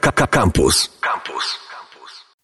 Campus. 0.00 0.90
Campus. 1.00 1.58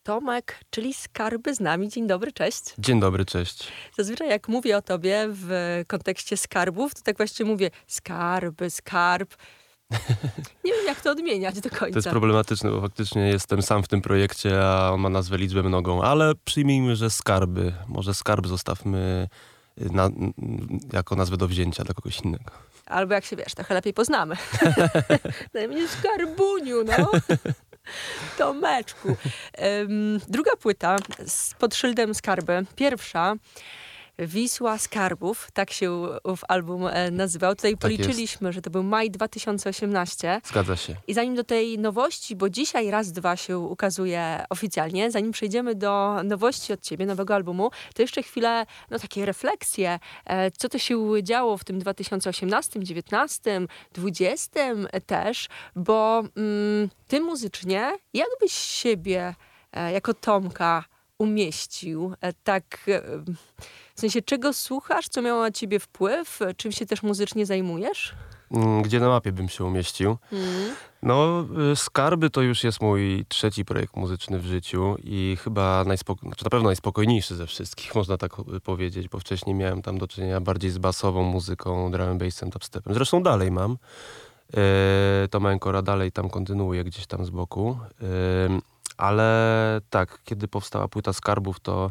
Tomek, 0.02 0.60
czyli 0.70 0.94
Skarby 0.94 1.54
z 1.54 1.60
nami. 1.60 1.88
Dzień 1.88 2.06
dobry, 2.06 2.32
cześć. 2.32 2.74
Dzień 2.78 3.00
dobry, 3.00 3.24
cześć. 3.24 3.68
Zazwyczaj 3.98 4.28
jak 4.28 4.48
mówię 4.48 4.76
o 4.76 4.82
tobie 4.82 5.26
w 5.28 5.50
kontekście 5.86 6.36
skarbów, 6.36 6.94
to 6.94 7.00
tak 7.02 7.16
właśnie 7.16 7.44
mówię 7.44 7.70
skarby, 7.86 8.70
skarb. 8.70 9.34
Nie 10.64 10.72
wiem, 10.72 10.86
jak 10.86 11.00
to 11.00 11.10
odmieniać 11.10 11.60
do 11.60 11.70
końca. 11.70 11.90
To 11.92 11.98
jest 11.98 12.08
problematyczne, 12.08 12.70
bo 12.70 12.80
faktycznie 12.80 13.28
jestem 13.28 13.62
sam 13.62 13.82
w 13.82 13.88
tym 13.88 14.02
projekcie, 14.02 14.64
a 14.64 14.90
on 14.92 15.00
ma 15.00 15.08
nazwę 15.08 15.38
liczbę 15.38 15.62
mnogą, 15.62 16.02
ale 16.02 16.32
przyjmijmy, 16.44 16.96
że 16.96 17.10
skarby. 17.10 17.72
Może 17.88 18.14
skarb 18.14 18.46
zostawmy 18.46 19.28
na, 19.80 20.10
jako 20.92 21.16
nazwę 21.16 21.36
do 21.36 21.48
wzięcia 21.48 21.84
dla 21.84 21.94
kogoś 21.94 22.20
innego. 22.20 22.52
Albo 22.86 23.14
jak 23.14 23.24
się 23.24 23.36
wiesz, 23.36 23.54
trochę 23.54 23.74
lepiej 23.74 23.94
poznamy. 23.94 24.36
Najmniej 25.54 25.88
skarbuniu, 25.88 26.84
no. 26.84 27.10
Tomeczku. 28.38 29.08
Um, 29.08 30.20
druga 30.28 30.50
płyta 30.56 30.96
z, 31.26 31.54
pod 31.54 31.74
szyldem 31.74 32.14
Skarby. 32.14 32.66
Pierwsza 32.76 33.34
Wisła 34.26 34.78
Skarbów, 34.78 35.48
tak 35.52 35.70
się 35.70 36.08
ów 36.24 36.40
album 36.48 36.86
e, 36.86 37.10
nazywał. 37.10 37.54
Tutaj 37.54 37.72
tak 37.72 37.80
policzyliśmy, 37.80 38.48
jest. 38.48 38.54
że 38.54 38.62
to 38.62 38.70
był 38.70 38.82
maj 38.82 39.10
2018. 39.10 40.40
Zgadza 40.44 40.76
się. 40.76 40.96
I 41.06 41.14
zanim 41.14 41.34
do 41.34 41.44
tej 41.44 41.78
nowości, 41.78 42.36
bo 42.36 42.50
dzisiaj 42.50 42.90
raz, 42.90 43.12
dwa 43.12 43.36
się 43.36 43.58
ukazuje 43.58 44.44
oficjalnie, 44.50 45.10
zanim 45.10 45.32
przejdziemy 45.32 45.74
do 45.74 46.22
nowości 46.24 46.72
od 46.72 46.80
ciebie, 46.80 47.06
nowego 47.06 47.34
albumu, 47.34 47.70
to 47.94 48.02
jeszcze 48.02 48.22
chwilę, 48.22 48.66
no 48.90 48.98
takie 48.98 49.26
refleksje, 49.26 49.98
e, 50.24 50.50
co 50.50 50.68
to 50.68 50.78
się 50.78 51.22
działo 51.22 51.58
w 51.58 51.64
tym 51.64 51.78
2018, 51.78 52.80
19, 52.80 53.60
20 53.92 54.60
też, 55.06 55.48
bo 55.76 56.22
mm, 56.36 56.88
ty 57.08 57.20
muzycznie, 57.20 57.92
jakbyś 58.14 58.52
siebie 58.52 59.34
e, 59.72 59.92
jako 59.92 60.14
Tomka 60.14 60.84
umieścił, 61.18 62.14
tak 62.44 62.86
w 64.00 64.08
sensie, 64.08 64.22
czego 64.22 64.52
słuchasz, 64.52 65.08
co 65.08 65.22
miało 65.22 65.42
na 65.42 65.50
ciebie 65.50 65.80
wpływ, 65.80 66.40
czym 66.56 66.72
się 66.72 66.86
też 66.86 67.02
muzycznie 67.02 67.46
zajmujesz? 67.46 68.14
Mm, 68.50 68.82
gdzie 68.82 69.00
na 69.00 69.08
mapie 69.08 69.32
bym 69.32 69.48
się 69.48 69.64
umieścił? 69.64 70.16
Mm. 70.32 70.74
No, 71.02 71.44
y, 71.72 71.76
Skarby 71.76 72.30
to 72.30 72.42
już 72.42 72.64
jest 72.64 72.80
mój 72.80 73.24
trzeci 73.28 73.64
projekt 73.64 73.96
muzyczny 73.96 74.38
w 74.38 74.46
życiu 74.46 74.96
i 75.04 75.36
chyba 75.44 75.84
najspoko- 75.84 76.26
znaczy 76.26 76.44
na 76.44 76.50
pewno 76.50 76.68
najspokojniejszy 76.68 77.36
ze 77.36 77.46
wszystkich, 77.46 77.94
można 78.00 78.16
tak 78.16 78.32
powiedzieć, 78.64 79.08
bo 79.08 79.18
wcześniej 79.18 79.54
miałem 79.54 79.82
tam 79.82 79.98
do 79.98 80.08
czynienia 80.08 80.40
bardziej 80.40 80.70
z 80.70 80.78
basową 80.78 81.22
muzyką, 81.22 81.90
drum 81.90 82.18
bassem, 82.18 82.50
dubstepem. 82.50 82.94
Zresztą 82.94 83.22
dalej 83.22 83.50
mam. 83.50 83.70
Yy, 84.52 84.58
Tom 85.30 85.46
Enkora 85.46 85.82
dalej 85.82 86.12
tam 86.12 86.30
kontynuuje 86.30 86.84
gdzieś 86.84 87.06
tam 87.06 87.24
z 87.24 87.30
boku. 87.30 87.78
Yy, 88.00 88.08
ale 88.96 89.80
tak, 89.90 90.18
kiedy 90.24 90.48
powstała 90.48 90.88
płyta 90.88 91.12
Skarbów, 91.12 91.60
to 91.60 91.90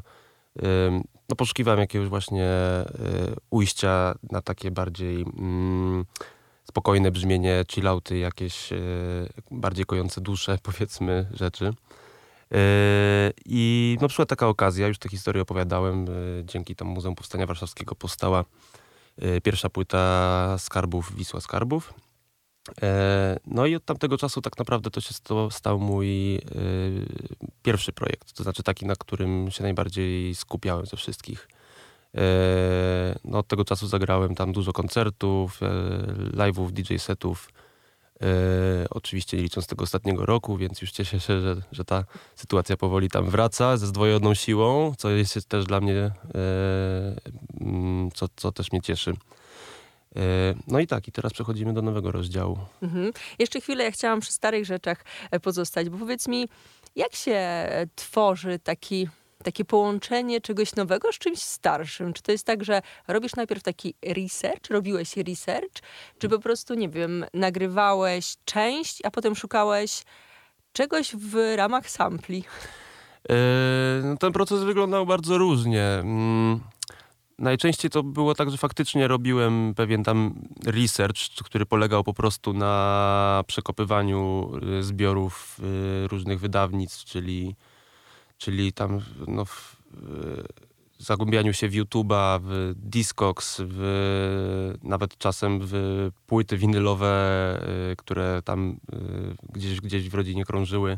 no, 1.30 1.36
poszukiwałem 1.36 1.80
jakiegoś 1.80 2.08
właśnie 2.08 2.46
y, 2.46 3.36
ujścia 3.50 4.16
na 4.32 4.42
takie 4.42 4.72
bardziej 4.72 5.22
mm, 5.22 6.06
spokojne 6.64 7.12
brzmienie, 7.12 7.66
chillouty, 7.72 8.18
jakieś 8.18 8.72
y, 8.72 9.30
bardziej 9.52 9.86
kojące 9.86 10.22
dusze, 10.22 10.58
powiedzmy, 10.64 11.26
rzeczy. 11.34 11.66
Y, 11.66 11.74
I 13.46 13.98
na 14.02 14.08
przykład 14.08 14.30
taka 14.30 14.48
okazja, 14.48 14.88
już 14.88 14.98
tę 14.98 15.10
historię 15.10 15.42
opowiadałem, 15.42 16.06
dzięki 16.44 16.76
temu 16.76 16.92
Muzeum 16.92 17.16
Powstania 17.16 17.46
Warszawskiego 17.46 17.96
powstała 17.96 18.46
pierwsza 19.44 19.70
płyta 19.70 20.56
Skarbów, 20.58 21.16
Wisła 21.16 21.42
Skarbów. 21.42 21.94
E, 22.82 23.40
no 23.48 23.66
i 23.66 23.76
od 23.76 23.86
tamtego 23.86 24.18
czasu 24.18 24.42
tak 24.42 24.58
naprawdę 24.58 24.92
to 24.92 25.02
się 25.02 25.16
to 25.24 25.52
stał 25.52 25.80
mój 25.80 26.36
y, 26.36 26.42
pierwszy 27.64 27.94
projekt, 27.94 28.34
to 28.34 28.44
znaczy 28.44 28.64
taki, 28.64 28.86
na 28.86 28.96
którym 28.96 29.52
się 29.52 29.64
najbardziej 29.64 30.36
skupiałem 30.36 30.86
ze 30.86 30.98
wszystkich. 30.98 31.48
E, 32.16 32.20
no 33.26 33.38
od 33.38 33.48
tego 33.48 33.66
czasu 33.66 33.88
zagrałem 33.88 34.36
tam 34.36 34.52
dużo 34.54 34.74
koncertów, 34.74 35.60
live'ów, 36.34 36.72
DJ 36.72 36.96
setów, 36.98 37.50
oczywiście 38.90 39.38
nie 39.38 39.44
licząc 39.44 39.68
tego 39.68 39.84
ostatniego 39.84 40.26
roku, 40.26 40.58
więc 40.58 40.82
już 40.82 40.92
cieszę 40.92 41.20
się, 41.20 41.42
że, 41.42 41.56
że 41.72 41.86
ta 41.86 42.04
sytuacja 42.36 42.78
powoli 42.78 43.10
tam 43.10 43.30
wraca 43.30 43.78
ze 43.78 43.88
zdwojoną 43.88 44.34
siłą, 44.34 44.94
co 44.98 45.10
jest 45.10 45.50
też 45.50 45.66
dla 45.66 45.82
mnie, 45.82 46.12
mm, 47.62 48.12
co, 48.12 48.28
co 48.36 48.52
też 48.52 48.72
mnie 48.72 48.82
cieszy. 48.82 49.14
E, 50.16 50.20
no 50.68 50.80
i 50.80 50.88
tak, 50.88 51.08
i 51.08 51.12
teraz 51.12 51.34
przechodzimy 51.34 51.74
do 51.74 51.82
nowego 51.82 52.12
rozdziału. 52.12 52.58
Mhm. 52.82 53.12
Jeszcze 53.40 53.62
chwilę, 53.62 53.84
ja 53.84 53.92
chciałam 53.92 54.20
przy 54.20 54.32
starych 54.32 54.66
rzeczach 54.66 55.06
e, 55.32 55.40
pozostać, 55.40 55.90
bo 55.90 55.98
powiedz 55.98 56.28
mi, 56.28 56.50
jak 56.96 57.16
się 57.16 57.68
tworzy 57.96 58.60
taki 58.60 59.08
takie 59.44 59.66
połączenie 59.66 60.42
czegoś 60.42 60.76
nowego 60.76 61.12
z 61.14 61.18
czymś 61.18 61.40
starszym? 61.40 62.14
Czy 62.14 62.24
to 62.24 62.32
jest 62.32 62.46
tak, 62.46 62.64
że 62.64 62.82
robisz 63.08 63.36
najpierw 63.36 63.64
taki 63.64 63.94
research, 64.06 64.70
robiłeś 64.70 65.18
research, 65.18 65.74
czy 66.20 66.30
po 66.30 66.40
prostu, 66.40 66.74
nie 66.74 66.90
wiem, 66.90 67.26
nagrywałeś 67.34 68.36
część, 68.46 69.00
a 69.06 69.12
potem 69.12 69.36
szukałeś 69.36 70.04
czegoś 70.74 71.16
w 71.16 71.54
ramach 71.56 71.90
sampli? 71.90 72.44
Yy, 73.30 74.18
ten 74.20 74.34
proces 74.34 74.64
wyglądał 74.64 75.06
bardzo 75.06 75.38
różnie. 75.38 76.04
Najczęściej 77.40 77.92
to 77.92 78.04
było 78.04 78.36
tak, 78.36 78.52
że 78.52 78.58
faktycznie 78.58 79.08
robiłem 79.08 79.74
pewien 79.76 80.04
tam 80.04 80.34
research, 80.66 81.18
który 81.44 81.66
polegał 81.66 82.04
po 82.04 82.14
prostu 82.14 82.54
na 82.54 83.44
przekopywaniu 83.48 84.52
y, 84.80 84.84
zbiorów 84.84 85.60
y, 86.04 86.08
różnych 86.08 86.40
wydawnictw, 86.40 87.06
czyli, 87.06 87.56
czyli 88.38 88.74
tam 88.74 89.02
no, 89.28 89.46
w, 89.46 89.78
y, 89.94 90.44
zagłębianiu 90.98 91.54
się 91.54 91.70
w 91.70 91.74
YouTube'a, 91.74 92.40
w 92.44 92.74
Discogs, 92.76 93.62
w, 93.66 94.74
nawet 94.84 95.18
czasem 95.18 95.60
w 95.62 96.10
płyty 96.28 96.58
winylowe, 96.58 97.60
które 97.98 98.42
tam 98.46 98.80
gdzieś, 99.54 99.82
gdzieś 99.82 100.10
w 100.10 100.14
rodzinie 100.14 100.46
krążyły 100.46 100.98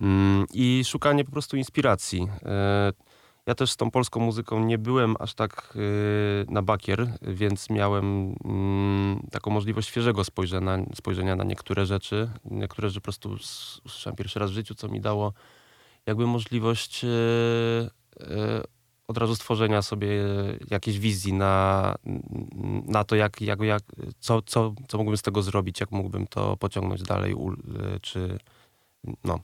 mm, 0.00 0.46
i 0.54 0.82
szukanie 0.84 1.24
po 1.24 1.32
prostu 1.32 1.56
inspiracji. 1.56 2.28
Ja 3.46 3.54
też 3.54 3.70
z 3.70 3.76
tą 3.76 3.90
polską 3.90 4.20
muzyką 4.20 4.64
nie 4.64 4.78
byłem 4.78 5.14
aż 5.18 5.34
tak 5.34 5.72
yy, 5.74 6.46
na 6.48 6.62
bakier, 6.62 7.18
więc 7.22 7.70
miałem 7.70 8.28
yy, 9.24 9.30
taką 9.30 9.50
możliwość 9.50 9.88
świeżego 9.88 10.24
spojrzenia, 10.24 10.78
spojrzenia 10.94 11.36
na 11.36 11.44
niektóre 11.44 11.86
rzeczy. 11.86 12.30
Niektóre 12.44 12.88
rzeczy 12.88 13.00
po 13.00 13.04
prostu 13.04 13.30
usłyszałem 13.84 14.16
pierwszy 14.16 14.38
raz 14.38 14.50
w 14.50 14.54
życiu, 14.54 14.74
co 14.74 14.88
mi 14.88 15.00
dało 15.00 15.32
jakby 16.06 16.26
możliwość 16.26 17.02
yy, 17.02 17.10
od 19.08 19.18
razu 19.18 19.36
stworzenia 19.36 19.82
sobie 19.82 20.08
jakiejś 20.70 20.98
wizji 20.98 21.32
na, 21.32 21.94
na 22.86 23.04
to, 23.04 23.16
jak, 23.16 23.40
jak, 23.40 23.60
jak, 23.60 23.82
co, 24.18 24.42
co, 24.42 24.74
co 24.88 24.98
mógłbym 24.98 25.16
z 25.16 25.22
tego 25.22 25.42
zrobić, 25.42 25.80
jak 25.80 25.90
mógłbym 25.90 26.26
to 26.26 26.56
pociągnąć 26.56 27.02
dalej, 27.02 27.34
czy 28.02 28.38
no. 29.24 29.38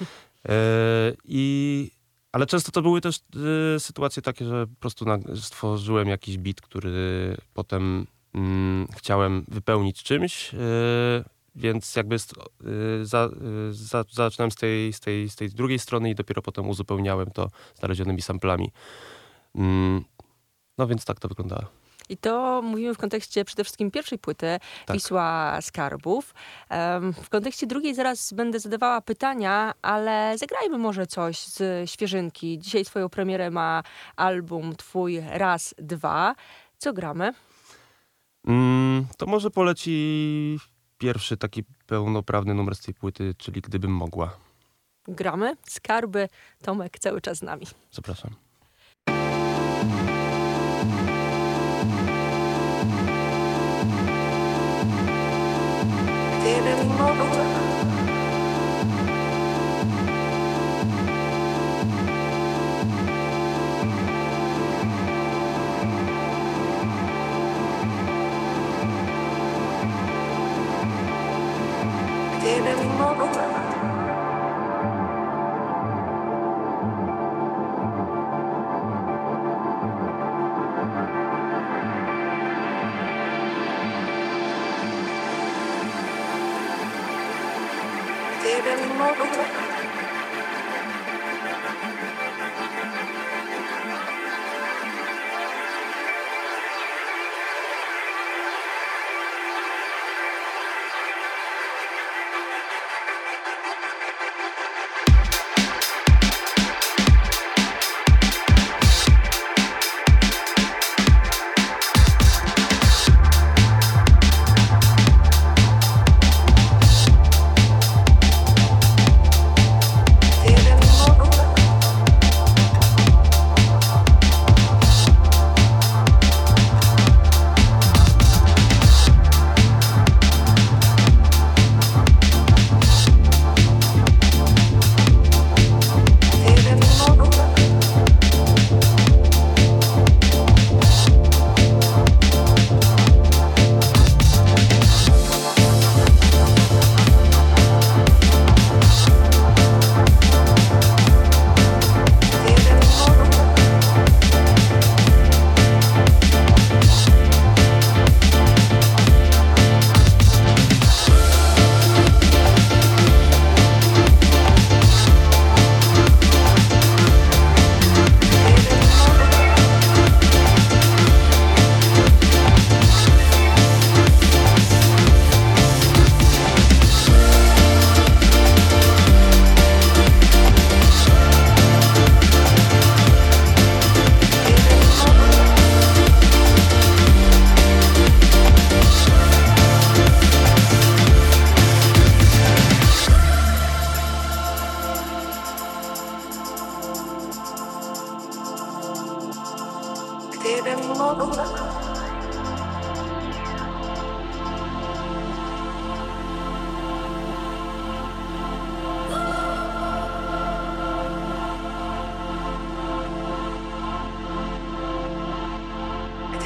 I 1.24 1.90
ale 2.32 2.46
często 2.46 2.72
to 2.72 2.82
były 2.82 3.00
też 3.00 3.20
y, 3.76 3.80
sytuacje 3.80 4.22
takie, 4.22 4.44
że 4.44 4.66
po 4.66 4.80
prostu 4.80 5.04
stworzyłem 5.40 6.08
jakiś 6.08 6.38
bit, 6.38 6.60
który 6.60 7.36
potem 7.54 8.06
y, 8.34 8.96
chciałem 8.96 9.44
wypełnić 9.48 10.02
czymś, 10.02 10.54
y, 10.54 10.58
więc 11.54 11.96
jakby 11.96 12.16
y, 12.16 12.18
za, 13.06 13.28
y, 13.70 13.74
za, 13.74 14.04
zaczynałem 14.10 14.50
z 14.50 14.56
tej, 14.56 14.92
z, 14.92 15.00
tej, 15.00 15.30
z 15.30 15.36
tej 15.36 15.50
drugiej 15.50 15.78
strony 15.78 16.10
i 16.10 16.14
dopiero 16.14 16.42
potem 16.42 16.68
uzupełniałem 16.68 17.30
to 17.30 17.50
znalezionymi 17.78 18.22
samplami. 18.22 18.70
Mm, 19.54 20.04
no 20.78 20.86
więc 20.86 21.04
tak 21.04 21.20
to 21.20 21.28
wyglądało. 21.28 21.79
I 22.10 22.16
to 22.16 22.62
mówimy 22.62 22.94
w 22.94 22.98
kontekście 22.98 23.44
przede 23.44 23.64
wszystkim 23.64 23.90
pierwszej 23.90 24.18
płyty 24.18 24.58
tak. 24.86 24.96
Wisła 24.96 25.58
Skarbów. 25.60 26.34
W 27.22 27.28
kontekście 27.28 27.66
drugiej 27.66 27.94
zaraz 27.94 28.32
będę 28.32 28.60
zadawała 28.60 29.00
pytania, 29.00 29.72
ale 29.82 30.38
zagrajmy 30.38 30.78
może 30.78 31.06
coś 31.06 31.38
z 31.38 31.90
świeżynki. 31.90 32.58
Dzisiaj 32.58 32.84
swoją 32.84 33.08
premierę 33.08 33.50
ma 33.50 33.82
album 34.16 34.76
twój 34.76 35.22
Raz, 35.30 35.74
Dwa. 35.78 36.34
Co 36.78 36.92
gramy? 36.92 37.32
Mm, 38.46 39.06
to 39.16 39.26
może 39.26 39.50
poleci 39.50 40.58
pierwszy 40.98 41.36
taki 41.36 41.64
pełnoprawny 41.86 42.54
numer 42.54 42.74
z 42.74 42.80
tej 42.80 42.94
płyty, 42.94 43.34
czyli 43.38 43.60
Gdybym 43.60 43.92
Mogła. 43.92 44.36
Gramy. 45.08 45.56
Skarby. 45.68 46.28
Tomek 46.62 46.98
cały 46.98 47.20
czas 47.20 47.38
z 47.38 47.42
nami. 47.42 47.66
Zapraszam. 47.90 48.49
Gdybym 56.50 56.88
mogła 56.88 57.59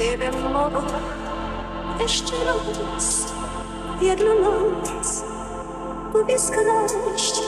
ciebie 0.05 0.31
mogą 0.31 0.81
jeszcze 1.99 2.33
noc, 2.45 3.33
jedną 4.01 4.35
noc, 4.39 5.23
powiska 6.13 6.61
naść. 6.61 7.44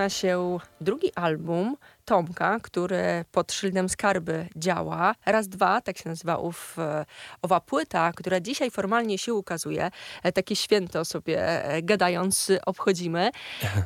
Rozpoczyna 0.00 0.10
się 0.10 0.58
drugi 0.80 1.14
album 1.14 1.76
Tomka, 2.04 2.60
który 2.60 3.24
pod 3.32 3.52
szyldem 3.52 3.88
Skarby 3.88 4.48
działa. 4.56 5.14
Raz, 5.26 5.48
dwa, 5.48 5.80
tak 5.80 5.98
się 5.98 6.08
nazywa 6.08 6.36
ów, 6.36 6.76
e, 6.78 7.04
owa 7.42 7.60
płyta, 7.60 8.12
która 8.12 8.40
dzisiaj 8.40 8.70
formalnie 8.70 9.18
się 9.18 9.34
ukazuje. 9.34 9.90
E, 10.22 10.32
takie 10.32 10.56
święto 10.56 11.04
sobie 11.04 11.64
e, 11.64 11.82
gadając 11.82 12.50
obchodzimy. 12.66 13.30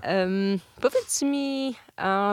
Um, 0.04 0.61
powiedz 0.80 1.23
mi, 1.23 1.75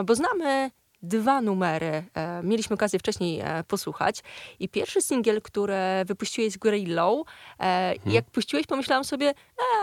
bo 0.04 0.14
znamy 0.14 0.70
dwa 1.02 1.40
numery. 1.40 2.04
E, 2.14 2.42
mieliśmy 2.42 2.74
okazję 2.74 2.98
wcześniej 2.98 3.40
e, 3.40 3.64
posłuchać. 3.68 4.22
I 4.60 4.68
pierwszy 4.68 5.02
singiel, 5.02 5.42
który 5.42 5.74
wypuściłeś 6.06 6.52
z 6.52 6.56
Gorillą, 6.56 7.20
e, 7.20 7.24
hmm. 7.58 8.14
jak 8.14 8.24
puściłeś, 8.24 8.66
pomyślałam 8.66 9.04
sobie, 9.04 9.34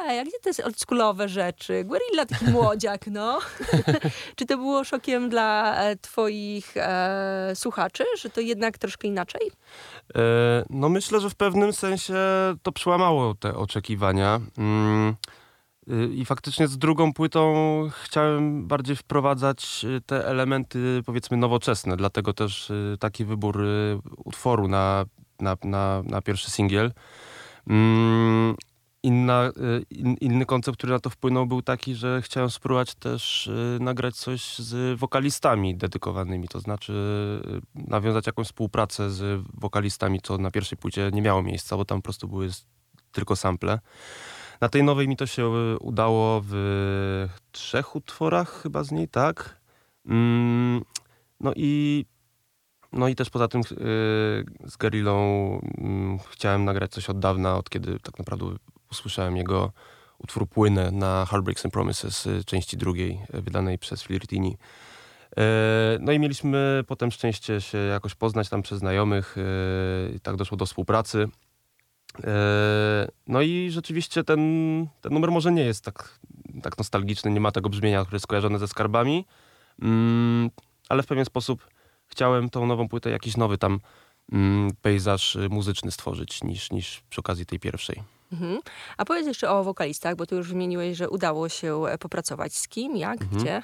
a 0.09 0.25
gdzie 0.25 0.53
te 0.53 0.63
oldschoolowe 0.65 1.29
rzeczy? 1.29 1.83
Gorilla 1.83 2.25
taki 2.25 2.45
młodziak, 2.57 3.07
no. 3.07 3.39
Czy 4.35 4.45
to 4.45 4.57
było 4.57 4.83
szokiem 4.83 5.29
dla 5.29 5.77
twoich 6.01 6.77
e, 6.77 7.51
słuchaczy, 7.55 8.05
że 8.21 8.29
to 8.29 8.41
jednak 8.41 8.77
troszkę 8.77 9.07
inaczej? 9.07 9.51
E, 10.15 10.21
no 10.69 10.89
myślę, 10.89 11.19
że 11.19 11.29
w 11.29 11.35
pewnym 11.35 11.73
sensie 11.73 12.15
to 12.63 12.71
przełamało 12.71 13.35
te 13.35 13.55
oczekiwania. 13.55 14.39
Mm 14.57 15.15
I 16.13 16.25
faktycznie 16.25 16.67
z 16.67 16.77
drugą 16.77 17.13
płytą 17.13 17.53
chciałem 18.03 18.67
bardziej 18.67 18.95
wprowadzać 18.95 19.85
y, 19.97 20.01
te 20.01 20.27
elementy, 20.27 21.01
powiedzmy, 21.05 21.37
nowoczesne. 21.37 21.97
Dlatego 21.97 22.33
też 22.33 22.69
y, 22.69 22.97
taki 22.99 23.25
wybór 23.25 23.63
utworu 24.17 24.67
na, 24.67 25.05
na, 25.39 25.57
na, 25.63 26.03
na 26.05 26.21
pierwszy 26.21 26.51
singiel. 26.51 26.91
Mm, 27.67 28.55
inna, 29.03 29.51
in, 29.89 30.15
inny 30.21 30.45
koncept, 30.45 30.77
który 30.77 30.93
na 30.93 30.99
to 30.99 31.09
wpłynął, 31.09 31.45
był 31.45 31.61
taki, 31.61 31.95
że 31.95 32.21
chciałem 32.21 32.49
spróbować 32.49 32.95
też 32.95 33.51
nagrać 33.79 34.15
coś 34.15 34.57
z 34.57 34.99
wokalistami 34.99 35.75
dedykowanymi. 35.77 36.47
To 36.47 36.59
znaczy 36.59 36.93
nawiązać 37.75 38.27
jakąś 38.27 38.47
współpracę 38.47 39.09
z 39.09 39.41
wokalistami, 39.53 40.19
co 40.21 40.37
na 40.37 40.51
pierwszej 40.51 40.77
płycie 40.77 41.09
nie 41.13 41.21
miało 41.21 41.43
miejsca, 41.43 41.77
bo 41.77 41.85
tam 41.85 41.97
po 41.97 42.03
prostu 42.03 42.27
były 42.27 42.49
tylko 43.11 43.35
sample. 43.35 43.79
Na 44.61 44.69
tej 44.69 44.83
nowej 44.83 45.07
mi 45.07 45.17
to 45.17 45.25
się 45.25 45.43
e, 45.43 45.77
udało 45.79 46.41
w 46.45 46.53
trzech 47.51 47.95
utworach 47.95 48.61
chyba 48.61 48.83
z 48.83 48.91
niej, 48.91 49.07
tak? 49.07 49.59
Mm, 50.05 50.81
no 51.39 51.53
i 51.55 52.05
no 52.93 53.07
i 53.07 53.15
też 53.15 53.29
poza 53.29 53.47
tym 53.47 53.61
yy, 53.61 53.75
z 54.69 54.77
Gerillą 54.79 55.51
yy, 55.77 56.19
chciałem 56.29 56.65
nagrać 56.65 56.91
coś 56.91 57.09
od 57.09 57.19
dawna, 57.19 57.57
od 57.57 57.69
kiedy 57.69 57.99
tak 57.99 58.19
naprawdę 58.19 58.45
usłyszałem 58.91 59.37
jego 59.37 59.71
utwór 60.17 60.47
Płynę 60.47 60.91
na 60.91 61.25
Heartbreaks 61.25 61.65
and 61.65 61.73
Promises 61.73 62.25
y, 62.25 62.43
części 62.43 62.77
drugiej, 62.77 63.19
wydanej 63.33 63.77
przez 63.77 64.03
Flirtini. 64.03 64.57
No 65.99 66.11
i 66.11 66.19
mieliśmy 66.19 66.83
potem 66.87 67.11
szczęście 67.11 67.61
się 67.61 67.77
jakoś 67.77 68.15
poznać 68.15 68.49
tam 68.49 68.61
przez 68.61 68.79
znajomych. 68.79 69.35
Tak 70.23 70.35
doszło 70.35 70.57
do 70.57 70.65
współpracy. 70.65 71.27
E, 72.23 73.07
no 73.27 73.41
i 73.41 73.69
rzeczywiście 73.71 74.23
ten, 74.23 74.39
ten 75.01 75.13
numer 75.13 75.31
może 75.31 75.51
nie 75.51 75.63
jest 75.63 75.85
tak, 75.85 76.19
tak 76.63 76.77
nostalgiczny, 76.77 77.31
nie 77.31 77.39
ma 77.39 77.51
tego 77.51 77.69
brzmienia, 77.69 78.01
które 78.01 78.15
jest 78.15 78.23
skojarzone 78.23 78.59
ze 78.59 78.67
skarbami, 78.67 79.25
mm, 79.81 80.49
ale 80.89 81.03
w 81.03 81.07
pewien 81.07 81.25
sposób 81.25 81.67
chciałem 82.07 82.49
tą 82.49 82.65
nową 82.65 82.89
płytę 82.89 83.09
jakiś 83.09 83.37
nowy 83.37 83.57
tam 83.57 83.79
mm, 84.31 84.71
pejzaż 84.81 85.37
muzyczny 85.49 85.91
stworzyć 85.91 86.43
niż, 86.43 86.71
niż 86.71 87.01
przy 87.09 87.19
okazji 87.21 87.45
tej 87.45 87.59
pierwszej. 87.59 88.03
Mhm. 88.31 88.59
A 88.97 89.05
powiedz 89.05 89.27
jeszcze 89.27 89.49
o 89.49 89.63
wokalistach, 89.63 90.15
bo 90.15 90.25
tu 90.25 90.35
już 90.35 90.49
wymieniłeś, 90.49 90.97
że 90.97 91.09
udało 91.09 91.49
się 91.49 91.83
popracować. 91.99 92.53
Z 92.53 92.67
kim, 92.67 92.97
jak, 92.97 93.21
mhm. 93.21 93.41
gdzie? 93.41 93.61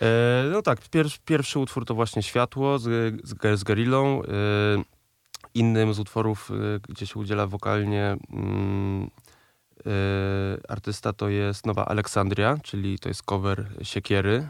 E, 0.00 0.44
no 0.52 0.62
tak, 0.62 0.88
pier, 0.88 1.06
pierwszy 1.24 1.58
utwór 1.58 1.84
to 1.84 1.94
właśnie 1.94 2.22
Światło 2.22 2.78
z, 2.78 3.14
z, 3.24 3.60
z 3.60 3.64
Gerillą. 3.64 4.22
E, 4.22 4.26
Innym 5.56 5.94
z 5.94 5.98
utworów, 5.98 6.50
y, 6.50 6.80
gdzie 6.88 7.06
się 7.06 7.20
udziela 7.20 7.46
wokalnie 7.46 8.16
mm, 8.32 9.04
y, 9.04 9.90
artysta, 10.68 11.12
to 11.12 11.28
jest 11.28 11.66
Nowa 11.66 11.84
Aleksandria, 11.84 12.58
czyli 12.62 12.98
to 12.98 13.08
jest 13.08 13.22
cover 13.22 13.66
Siekiery. 13.82 14.48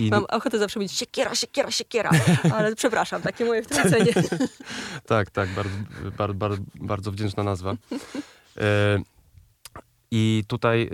Y. 0.00 0.10
Mam 0.10 0.24
ochotę 0.24 0.58
zawsze 0.58 0.80
mówić 0.80 0.92
siekiera, 0.92 1.34
siekiera, 1.34 1.70
siekiera, 1.70 2.10
ale 2.56 2.76
przepraszam, 2.76 3.22
takie 3.22 3.44
moje 3.44 3.62
wtrącenie. 3.62 4.12
tak, 5.06 5.30
tak, 5.30 5.48
bardzo, 5.48 5.74
bardzo, 6.18 6.34
bardzo, 6.34 6.62
bardzo 6.74 7.12
wdzięczna 7.12 7.42
nazwa. 7.42 7.76
I 10.10 10.44
tutaj 10.48 10.90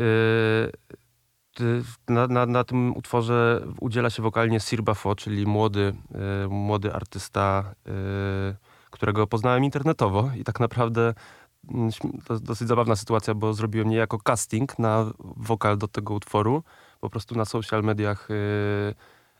na, 2.09 2.26
na, 2.26 2.47
na, 2.47 2.64
tym 2.64 2.97
utworze 2.97 3.66
udziela 3.80 4.11
się 4.11 4.23
wokalnie 4.23 4.61
Sirba 4.61 4.94
Fo, 4.94 5.14
czyli 5.14 5.47
młody, 5.47 5.94
y, 6.44 6.49
młody 6.49 6.92
artysta, 6.94 7.75
y, 7.87 8.90
którego 8.90 9.26
poznałem 9.26 9.64
internetowo 9.64 10.30
i 10.37 10.44
tak 10.44 10.61
naprawdę 10.61 11.14
mm, 11.68 11.90
to 12.25 12.40
dosyć 12.40 12.68
zabawna 12.68 12.97
sytuacja, 12.97 13.35
bo 13.35 13.54
zrobiłem 13.54 13.88
niejako 13.88 14.18
casting 14.18 14.78
na 14.78 15.12
wokal 15.21 15.78
do 15.78 15.88
tego 15.88 16.14
utworu. 16.14 16.62
Po 17.00 17.11
prostu 17.11 17.35
na 17.35 17.44
social 17.44 17.82
mediach 17.82 18.30
y, 18.30 18.94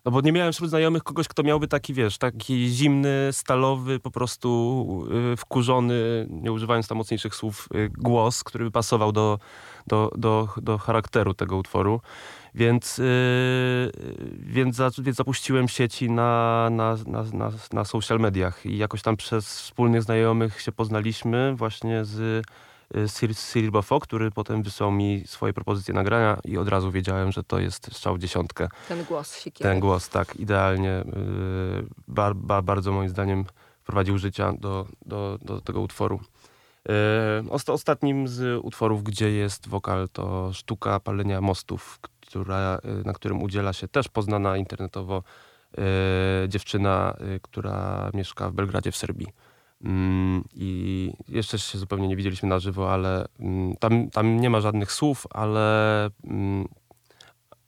no 0.05 0.11
bo 0.13 0.21
nie 0.21 0.33
miałem 0.33 0.53
wśród 0.53 0.71
znajomych 0.71 1.03
kogoś, 1.03 1.29
kto 1.29 1.43
miałby 1.43 1.69
taki, 1.69 1.95
wiesz, 1.95 2.19
taki 2.19 2.69
zimny, 2.69 3.29
stalowy, 3.33 4.01
po 4.01 4.11
prostu 4.11 5.09
yy, 5.11 5.37
wkurzony, 5.37 6.27
nie 6.31 6.53
używając 6.53 6.89
tam 6.89 6.99
mocniejszych 6.99 7.35
słów, 7.35 7.69
yy, 7.75 7.91
głos, 7.99 8.45
który 8.45 8.65
by 8.65 8.71
pasował 8.71 9.13
do, 9.13 9.39
do, 9.87 10.11
do, 10.17 10.49
do 10.57 10.79
charakteru 10.79 11.35
tego 11.35 11.57
utworu. 11.57 12.01
Więc, 12.55 12.99
yy, 12.99 13.05
więc, 14.39 14.77
za, 14.77 14.91
więc 14.99 15.17
zapuściłem 15.17 15.69
sieci 15.69 16.11
na, 16.11 16.69
na, 16.71 16.97
na, 17.07 17.23
na, 17.23 17.53
na 17.73 17.85
social 17.85 18.21
mediach 18.21 18.67
i 18.67 18.79
jakoś 18.79 19.03
tam 19.03 19.17
przez 19.17 19.47
wspólnych 19.47 20.03
znajomych 20.03 20.61
się 20.61 20.73
poznaliśmy 20.73 21.55
właśnie 21.57 22.05
z 22.05 22.47
Cyril 23.35 23.71
Buffo, 23.71 24.01
który 24.01 24.31
potem 24.31 24.63
wysłał 24.63 24.93
mi 24.93 25.23
swoje 25.27 25.53
propozycje 25.53 25.95
nagrania 25.95 26.39
i 26.45 26.59
od 26.59 26.69
razu 26.69 26.91
wiedziałem, 26.91 27.33
że 27.33 27.45
to 27.45 27.59
jest 27.59 27.95
strzał 27.95 28.15
w 28.15 28.19
dziesiątkę. 28.19 28.69
Ten 28.89 29.05
głos. 29.05 29.45
Ten 29.59 29.81
głos, 29.81 30.09
tak, 30.09 30.37
idealnie. 30.37 31.01
Y, 31.01 31.05
bar, 32.09 32.37
bar, 32.37 32.65
bardzo 32.65 32.93
moim 32.93 33.09
zdaniem 33.09 33.45
wprowadził 33.83 34.19
życia 34.19 34.53
do, 34.53 34.87
do, 35.07 35.39
do 35.43 35.61
tego 35.61 35.81
utworu. 35.81 36.21
Y, 37.49 37.73
ostatnim 37.73 38.29
z 38.29 38.65
utworów, 38.65 39.03
gdzie 39.03 39.31
jest 39.31 39.69
wokal, 39.69 40.09
to 40.13 40.53
Sztuka 40.53 41.01
Palenia 41.01 41.41
Mostów, 41.41 41.99
która, 42.01 42.79
y, 43.03 43.05
na 43.05 43.13
którym 43.13 43.43
udziela 43.43 43.73
się 43.73 43.89
też 43.89 44.09
poznana 44.09 44.57
internetowo 44.57 45.23
dziewczyna, 46.49 47.17
która 47.43 48.11
mieszka 48.15 48.51
w 48.51 48.53
Belgradzie 48.53 48.93
w 48.93 48.97
Serbii. 48.97 49.27
Mm, 49.85 50.45
I 50.55 51.13
jeszcze 51.29 51.59
się 51.59 51.79
zupełnie 51.79 52.09
nie 52.09 52.17
widzieliśmy 52.17 52.49
na 52.49 52.59
żywo, 52.59 52.93
ale 52.93 53.27
mm, 53.41 53.77
tam, 53.77 54.11
tam 54.11 54.41
nie 54.41 54.51
ma 54.51 54.61
żadnych 54.61 54.93
słów, 54.93 55.27
ale, 55.31 56.11
mm, 56.25 56.69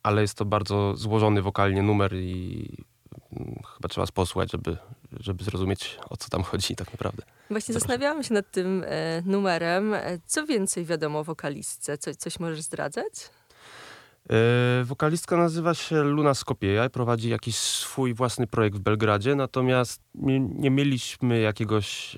ale 0.02 0.23
jest 0.23 0.38
to 0.38 0.44
bardzo 0.44 0.97
złożony 0.97 1.42
wokalnie 1.42 1.83
numer 1.83 2.14
i 2.14 2.68
chyba 3.75 3.88
trzeba 3.88 4.06
posłuchać, 4.06 4.52
żeby, 4.52 4.76
żeby 5.21 5.44
zrozumieć 5.44 5.99
o 6.11 6.16
co 6.16 6.28
tam 6.28 6.42
chodzi 6.50 6.76
tak 6.76 6.92
naprawdę. 6.92 7.23
Właśnie 7.50 7.75
Zapraszam. 7.75 7.75
zastanawiałam 7.75 8.23
się 8.23 8.35
nad 8.35 8.50
tym 8.50 8.85
e, 8.87 9.23
numerem. 9.23 9.94
E, 9.94 10.18
co 10.26 10.47
więcej 10.47 10.85
wiadomo 10.85 11.18
o 11.18 11.25
wokalistce? 11.25 11.99
Co, 11.99 12.14
coś 12.14 12.40
możesz 12.40 12.61
zdradzać? 12.61 13.12
E, 14.31 14.85
wokalistka 14.85 15.37
nazywa 15.37 15.75
się 15.75 16.02
Luna 16.02 16.35
Skopieja 16.35 16.85
i 16.85 16.90
prowadzi 16.90 17.28
jakiś 17.28 17.57
swój 17.57 18.14
własny 18.14 18.47
projekt 18.47 18.76
w 18.76 18.81
Belgradzie, 18.81 19.35
natomiast 19.35 20.02
nie, 20.14 20.71
mieliśmy 20.71 21.40
jakiegoś 21.40 22.16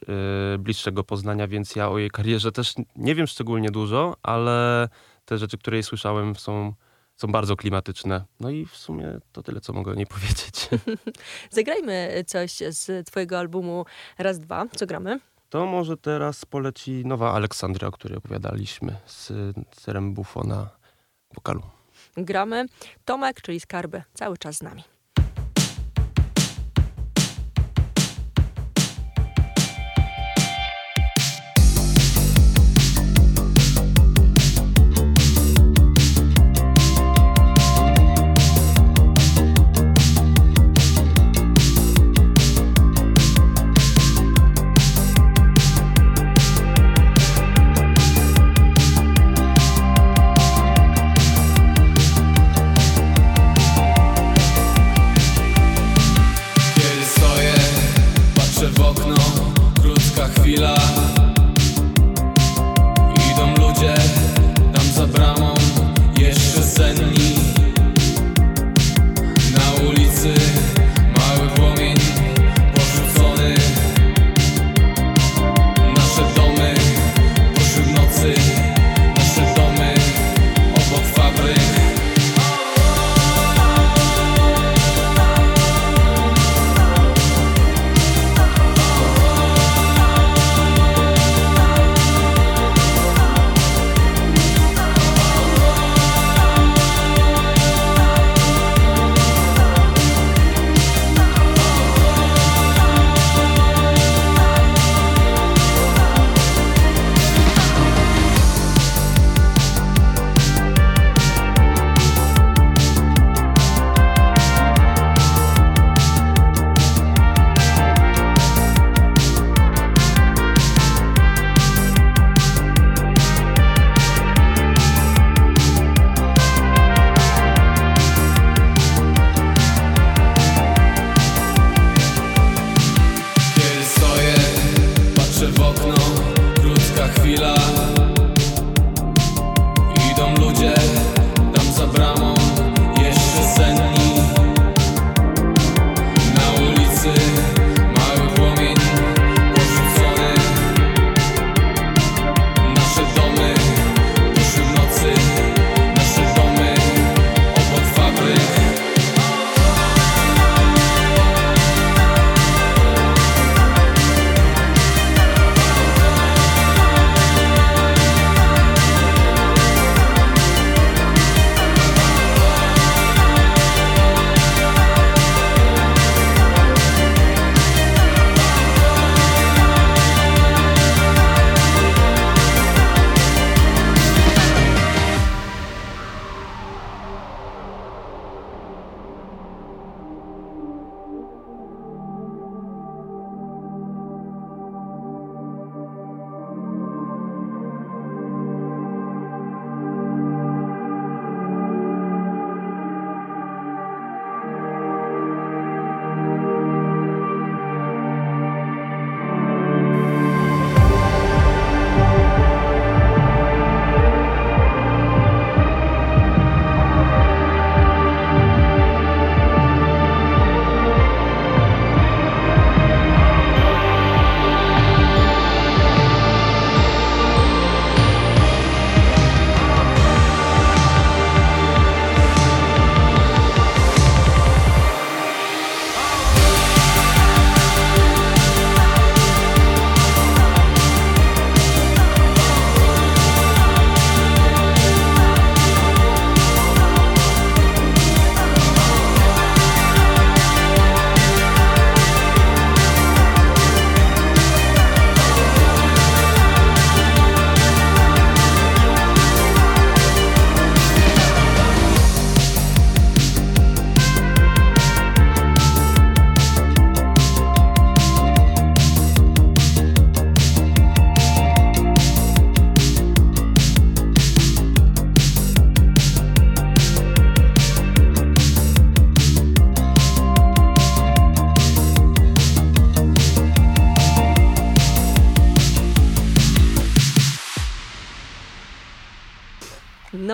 e, 0.54 0.58
bliższego 0.58 1.04
poznania, 1.04 1.48
więc 1.48 1.76
ja 1.76 1.88
o 1.90 1.98
jej 1.98 2.10
karierze 2.10 2.52
też 2.52 2.74
nie 2.96 3.14
wiem 3.14 3.26
szczególnie 3.26 3.70
dużo, 3.70 4.16
ale 4.22 4.88
te 5.24 5.38
rzeczy, 5.38 5.58
które 5.58 5.76
jej 5.76 5.82
słyszałem 5.82 6.36
są, 6.36 6.72
są 7.16 7.28
bardzo 7.28 7.56
klimatyczne. 7.56 8.24
No 8.40 8.50
i 8.50 8.66
w 8.66 8.76
sumie 8.76 9.18
to 9.32 9.42
tyle, 9.42 9.60
co 9.60 9.72
mogę 9.72 9.92
o 9.92 9.94
niej 9.94 10.06
powiedzieć. 10.06 10.68
Zagrajmy 11.50 12.24
coś 12.26 12.52
z 12.70 13.06
twojego 13.06 13.38
albumu 13.38 13.84
Raz, 14.18 14.38
Dwa. 14.38 14.66
Co 14.76 14.86
gramy? 14.86 15.20
To 15.48 15.66
może 15.66 15.96
teraz 15.96 16.44
poleci 16.44 17.02
nowa 17.06 17.32
Aleksandria, 17.32 17.88
o 17.88 17.92
której 17.92 18.18
opowiadaliśmy 18.18 18.96
z 19.06 19.32
Serem 19.72 20.14
Buffona 20.14 20.68
wokalu 21.34 21.75
gramy. 22.16 22.66
Tomek, 23.04 23.42
czyli 23.42 23.60
Skarby, 23.60 24.02
cały 24.14 24.38
czas 24.38 24.56
z 24.56 24.62
nami. 24.62 24.95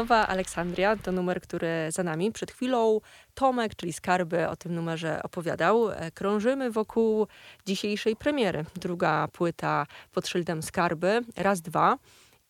Nowa 0.03 0.29
Aleksandria 0.29 0.97
to 0.97 1.13
numer, 1.13 1.41
który 1.41 1.69
za 1.89 2.03
nami. 2.03 2.33
Przed 2.33 2.53
chwilą 2.53 3.01
Tomek, 3.35 3.75
czyli 3.75 3.93
Skarby, 3.93 4.49
o 4.49 4.57
tym 4.57 4.75
numerze 4.75 5.23
opowiadał. 5.23 5.91
E, 5.91 6.11
krążymy 6.11 6.71
wokół 6.71 7.27
dzisiejszej 7.67 8.17
premiery. 8.17 8.65
Druga 8.75 9.29
płyta 9.33 9.87
pod 10.13 10.29
szyldem 10.29 10.63
Skarby, 10.63 11.21
raz, 11.37 11.61
dwa. 11.61 11.99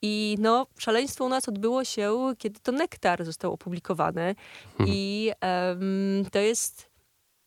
I 0.03 0.37
no, 0.41 0.67
szaleństwo 0.79 1.25
u 1.25 1.29
nas 1.29 1.49
odbyło 1.49 1.85
się, 1.85 2.35
kiedy 2.38 2.61
to 2.61 2.73
Nektar 2.73 3.25
został 3.25 3.53
opublikowany. 3.53 4.35
Mhm. 4.71 4.88
I 4.88 5.33
um, 5.43 6.25
to 6.31 6.38
jest 6.38 6.91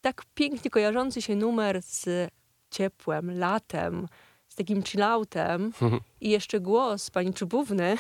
tak 0.02 0.22
pięknie 0.34 0.72
kojarzący 0.72 1.22
się 1.22 1.36
numer 1.36 1.82
z 1.82 2.30
ciepłem, 2.72 3.40
latem, 3.40 4.08
z 4.56 4.58
takim 4.58 4.84
chilloutem 4.84 5.72
mhm. 5.82 6.02
i 6.22 6.30
jeszcze 6.30 6.60
głos 6.60 7.10
pani 7.10 7.34
Czubówny. 7.34 7.96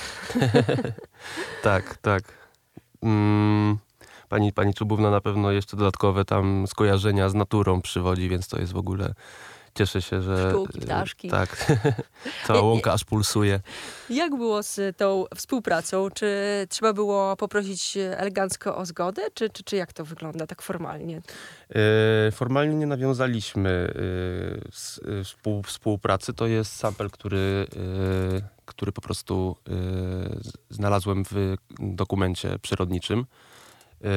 tak, 1.63 1.98
tak. 1.98 2.24
Mm, 3.04 3.78
pani, 4.30 4.54
pani 4.54 4.74
Czubówna 4.74 5.12
na 5.12 5.22
pewno 5.22 5.52
jeszcze 5.52 5.78
dodatkowe 5.78 6.26
tam 6.26 6.68
skojarzenia 6.68 7.30
z 7.30 7.34
naturą 7.34 7.82
przywodzi, 7.82 8.30
więc 8.30 8.48
to 8.48 8.60
jest 8.60 8.74
w 8.74 8.78
ogóle 8.78 9.13
cieszę 9.75 10.01
się, 10.01 10.21
że... 10.21 10.47
Pszczółki, 10.47 10.79
ptaszki. 10.79 11.29
Tak, 11.29 11.73
cała 12.47 12.61
łąka 12.61 12.93
aż 12.93 13.03
pulsuje. 13.03 13.59
Jak 14.09 14.35
było 14.35 14.63
z 14.63 14.97
tą 14.97 15.25
współpracą? 15.35 16.09
Czy 16.09 16.27
trzeba 16.69 16.93
było 16.93 17.35
poprosić 17.35 17.97
elegancko 17.97 18.77
o 18.77 18.85
zgodę, 18.85 19.21
czy, 19.33 19.49
czy, 19.49 19.63
czy 19.63 19.75
jak 19.75 19.93
to 19.93 20.05
wygląda 20.05 20.47
tak 20.47 20.61
formalnie? 20.61 21.21
E, 22.27 22.31
formalnie 22.31 22.75
nie 22.75 22.88
nawiązaliśmy 22.88 23.93
e, 24.69 25.23
współ, 25.23 25.63
współpracy. 25.63 26.33
To 26.33 26.47
jest 26.47 26.75
sample, 26.75 27.09
który, 27.09 27.67
e, 28.38 28.41
który 28.65 28.91
po 28.91 29.01
prostu 29.01 29.55
e, 29.67 29.71
znalazłem 30.69 31.25
w 31.25 31.55
dokumencie 31.79 32.59
przyrodniczym. 32.59 33.25
E, 34.03 34.07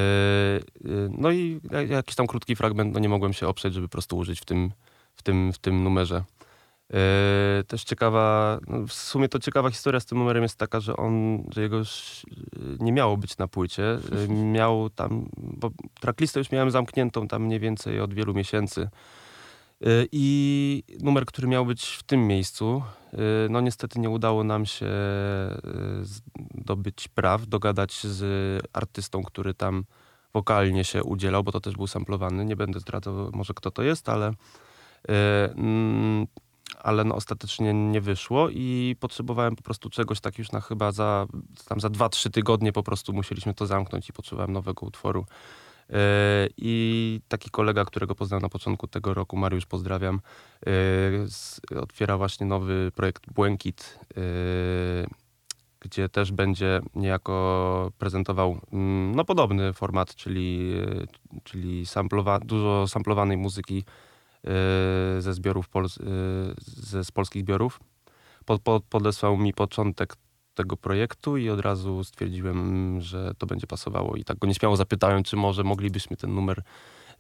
no 1.11 1.31
i 1.31 1.61
jakiś 1.89 2.15
tam 2.15 2.27
krótki 2.27 2.57
fragment, 2.57 2.95
no 2.95 3.01
nie 3.01 3.09
mogłem 3.09 3.33
się 3.33 3.49
oprzeć, 3.49 3.75
żeby 3.75 3.89
po 3.89 3.93
prostu 3.93 4.17
użyć 4.17 4.41
w 4.41 4.45
tym, 4.45 4.73
w 5.19 5.23
tym, 5.23 5.53
w 5.53 5.59
tym 5.59 5.85
numerze. 5.85 6.25
Yy, 6.91 7.65
też 7.65 7.85
ciekawa, 7.85 8.59
no 8.67 8.87
w 8.87 8.93
sumie 8.93 9.29
to 9.29 9.39
ciekawa 9.39 9.71
historia 9.71 10.01
z 10.01 10.07
tym 10.07 10.19
numerem 10.19 10.43
jest 10.43 10.57
taka, 10.57 10.81
że 10.81 10.97
on, 10.97 11.45
że 11.55 11.63
jego 11.63 11.77
już 11.77 12.23
nie 12.81 12.93
miało 12.93 13.17
być 13.17 13.39
na 13.39 13.49
płycie. 13.49 13.99
Yy, 14.29 14.29
miał 14.59 14.91
tam, 14.91 15.29
bo 15.37 15.71
tracklistę 16.01 16.41
już 16.41 16.51
miałem 16.51 16.71
zamkniętą 16.71 17.29
tam 17.29 17.43
mniej 17.45 17.61
więcej 17.61 18.01
od 18.01 18.15
wielu 18.15 18.35
miesięcy. 18.35 18.89
Yy, 19.81 20.09
I 20.13 20.83
numer, 21.01 21.27
który 21.27 21.49
miał 21.49 21.67
być 21.67 21.87
w 21.87 22.03
tym 22.03 22.27
miejscu, 22.27 22.83
no 23.51 23.61
niestety 23.61 24.01
nie 24.01 24.11
udało 24.11 24.45
nam 24.45 24.67
się 24.67 24.91
zdobyć 26.55 27.09
praw, 27.09 27.47
dogadać 27.47 28.07
z 28.07 28.63
artystą, 28.73 29.23
który 29.23 29.55
tam 29.55 29.85
wokalnie 30.35 30.85
się 30.85 31.05
udzielał, 31.05 31.45
bo 31.45 31.53
to 31.53 31.61
też 31.61 31.75
był 31.75 31.87
samplowany. 31.87 32.45
Nie 32.45 32.57
będę 32.57 32.81
zdradzał 32.81 33.31
może 33.33 33.55
kto 33.55 33.71
to 33.71 33.83
jest, 33.83 34.09
ale 34.09 34.27
E, 34.29 34.33
ale 36.79 37.05
no 37.05 37.15
ostatecznie 37.15 37.75
nie 37.75 38.01
wyszło 38.01 38.49
i 38.51 38.97
potrzebowałem 39.01 39.57
po 39.57 39.63
prostu 39.63 39.91
czegoś 39.91 40.21
tak 40.21 40.39
już 40.39 40.53
na 40.53 40.61
chyba 40.61 40.93
za, 40.93 41.27
tam 41.69 41.81
za 41.81 41.89
2-3 41.89 42.31
tygodnie 42.31 42.73
po 42.73 42.83
prostu 42.83 43.13
musieliśmy 43.13 43.55
to 43.55 43.67
zamknąć 43.67 44.09
i 44.09 44.13
potrzebowałem 44.13 44.53
nowego 44.53 44.87
utworu. 44.87 45.27
E, 45.91 46.49
I 46.57 47.21
taki 47.29 47.51
kolega, 47.51 47.85
którego 47.85 48.15
poznałem 48.15 48.43
na 48.43 48.49
początku 48.49 48.89
tego 48.89 49.15
roku, 49.15 49.37
Mariusz, 49.37 49.67
pozdrawiam, 49.67 50.21
e, 51.75 51.81
otwiera 51.81 52.17
właśnie 52.17 52.47
nowy 52.47 52.93
projekt 52.95 53.33
Błękit, 53.33 54.01
gdzie 55.81 56.09
też 56.09 56.33
będzie 56.33 56.81
niejako 56.95 57.93
prezentował 57.99 58.61
mm, 58.73 59.15
no, 59.15 59.25
podobny 59.25 59.73
format, 59.73 60.15
czyli, 60.15 60.75
czyli 61.45 61.87
samplowa 61.87 62.39
dużo 62.39 62.89
samplowanej 62.89 63.37
muzyki 63.37 63.85
Y, 63.85 64.08
ze 65.19 65.35
zbiorów, 65.35 65.69
Pol 65.69 65.85
y, 65.85 65.89
ze, 66.67 67.05
z 67.05 67.11
polskich 67.11 67.43
zbiorów. 67.43 67.81
Po, 68.45 68.59
po, 68.59 68.81
podesłał 68.81 69.37
mi 69.37 69.53
początek 69.53 70.17
tego 70.55 70.77
projektu 70.77 71.37
i 71.37 71.51
od 71.51 71.61
razu 71.61 72.05
stwierdziłem, 72.05 73.01
że 73.01 73.33
to 73.39 73.47
będzie 73.47 73.67
pasowało 73.67 74.17
i 74.17 74.25
tak 74.25 74.39
go 74.39 74.47
nieśmiało 74.47 74.77
zapytałem, 74.77 75.23
czy 75.23 75.37
może 75.37 75.65
moglibyśmy 75.65 76.17
ten 76.17 76.35
numer 76.35 76.63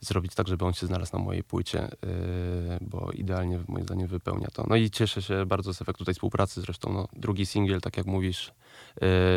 zrobić 0.00 0.34
tak, 0.34 0.48
żeby 0.48 0.64
on 0.64 0.72
się 0.72 0.86
znalazł 0.86 1.16
na 1.16 1.24
mojej 1.24 1.44
płycie, 1.44 1.78
yy, 1.78 2.78
bo 2.80 3.10
idealnie 3.12 3.60
moim 3.68 3.84
zdaniem 3.84 4.08
wypełnia 4.08 4.48
to. 4.52 4.64
No 4.68 4.76
i 4.76 4.90
cieszę 4.90 5.22
się 5.22 5.46
bardzo 5.46 5.74
z 5.74 5.82
efektu 5.82 6.04
tej 6.04 6.14
współpracy, 6.14 6.60
zresztą 6.60 6.92
no, 6.92 7.08
drugi 7.12 7.46
singiel, 7.46 7.80
tak 7.80 7.96
jak 7.96 8.06
mówisz, 8.06 8.52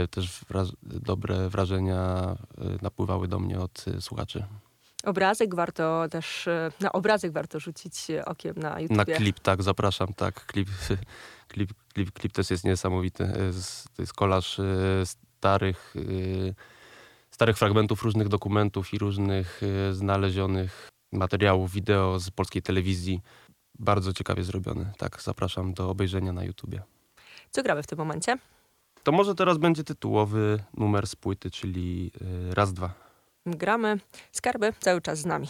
też 0.09 0.41
dobre 0.83 1.49
wrażenia 1.49 2.35
napływały 2.81 3.27
do 3.27 3.39
mnie 3.39 3.59
od 3.59 3.85
słuchaczy. 3.99 4.43
Obrazek 5.03 5.55
warto 5.55 6.05
też, 6.09 6.47
e, 6.47 6.71
na 6.79 6.91
obrazek 6.91 7.31
warto 7.31 7.59
rzucić 7.59 8.07
okiem 8.25 8.55
na 8.57 8.79
YouTube. 8.79 8.97
Na 8.97 9.05
klip, 9.05 9.39
tak, 9.39 9.63
zapraszam, 9.63 10.13
tak. 10.13 10.45
Klip, 10.45 10.69
klip, 11.51 11.73
klip, 11.93 12.11
klip 12.11 12.33
też 12.33 12.51
jest 12.51 12.63
niesamowity. 12.63 13.23
E, 13.23 13.35
to 13.95 14.01
jest 14.01 14.13
kolaż 14.13 14.59
e, 14.59 14.65
starych, 15.05 15.95
starych 17.31 17.57
fragmentów 17.57 18.03
różnych 18.03 18.27
dokumentów 18.27 18.93
i 18.93 18.97
różnych 18.97 19.61
znalezionych 19.91 20.89
materiałów 21.11 21.71
wideo 21.71 22.19
z 22.19 22.29
polskiej 22.29 22.61
telewizji. 22.61 23.21
Bardzo 23.79 24.13
ciekawie 24.13 24.43
zrobiony. 24.43 24.91
Tak, 24.97 25.21
zapraszam 25.21 25.73
do 25.73 25.89
obejrzenia 25.89 26.33
na 26.33 26.43
YouTubie. 26.43 26.81
Co 27.51 27.63
gramy 27.63 27.83
w 27.83 27.87
tym 27.87 27.97
momencie? 27.97 28.37
To 29.03 29.11
może 29.11 29.35
teraz 29.35 29.57
będzie 29.57 29.83
tytułowy 29.83 30.63
numer 30.77 31.07
z 31.07 31.15
płyty, 31.15 31.51
czyli 31.51 32.11
raz, 32.53 32.73
dwa 32.73 33.10
gramy. 33.45 33.97
Skarby 34.31 34.73
cały 34.79 35.01
czas 35.01 35.19
z 35.19 35.25
nami. 35.25 35.47